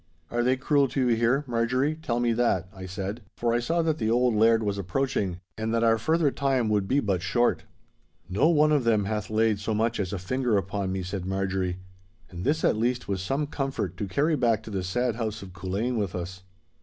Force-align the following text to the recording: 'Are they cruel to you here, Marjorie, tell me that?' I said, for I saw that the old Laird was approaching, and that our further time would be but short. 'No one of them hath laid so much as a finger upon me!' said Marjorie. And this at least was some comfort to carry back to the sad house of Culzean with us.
'Are 0.31 0.41
they 0.41 0.57
cruel 0.57 0.87
to 0.87 0.99
you 1.09 1.15
here, 1.15 1.43
Marjorie, 1.45 1.93
tell 1.93 2.19
me 2.19 2.33
that?' 2.33 2.67
I 2.73 2.87
said, 2.87 3.21
for 3.37 3.53
I 3.53 3.59
saw 3.59 3.83
that 3.83 3.99
the 3.99 4.09
old 4.09 4.33
Laird 4.33 4.63
was 4.63 4.79
approaching, 4.79 5.41
and 5.59 5.71
that 5.75 5.83
our 5.83 5.99
further 5.99 6.31
time 6.31 6.69
would 6.69 6.87
be 6.87 6.99
but 6.99 7.21
short. 7.21 7.65
'No 8.27 8.49
one 8.49 8.71
of 8.71 8.83
them 8.83 9.05
hath 9.05 9.29
laid 9.29 9.59
so 9.59 9.75
much 9.75 9.99
as 9.99 10.11
a 10.11 10.17
finger 10.17 10.57
upon 10.57 10.91
me!' 10.91 11.03
said 11.03 11.27
Marjorie. 11.27 11.77
And 12.31 12.43
this 12.43 12.63
at 12.63 12.77
least 12.77 13.07
was 13.07 13.21
some 13.21 13.45
comfort 13.45 13.95
to 13.97 14.07
carry 14.07 14.35
back 14.35 14.63
to 14.63 14.71
the 14.71 14.81
sad 14.83 15.17
house 15.17 15.43
of 15.43 15.53
Culzean 15.53 15.97
with 15.97 16.15
us. 16.15 16.41